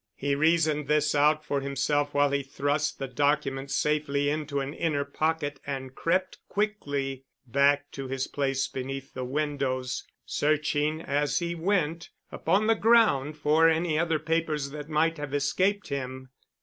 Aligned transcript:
He 0.15 0.33
reasoned 0.33 0.87
this 0.87 1.13
out 1.13 1.45
for 1.45 1.61
himself 1.61 2.11
while 2.11 2.31
he 2.31 2.41
thrust 2.41 2.97
the 2.97 3.07
documents 3.07 3.75
safely 3.75 4.31
into 4.31 4.59
an 4.59 4.73
inner 4.73 5.05
pocket 5.05 5.59
and 5.63 5.93
crept 5.93 6.39
quickly 6.49 7.25
back 7.45 7.91
to 7.91 8.07
his 8.07 8.25
place 8.25 8.67
beneath 8.67 9.13
the 9.13 9.23
windows, 9.25 10.03
searching 10.25 11.03
as 11.03 11.37
he 11.37 11.53
went 11.53 12.09
upon 12.31 12.65
the 12.65 12.73
ground 12.73 13.37
for 13.37 13.69
any 13.69 13.99
other 13.99 14.17
papers 14.17 14.71
that 14.71 14.89
might 14.89 15.19
have 15.19 15.35
escaped 15.35 15.89
him. 15.89 16.31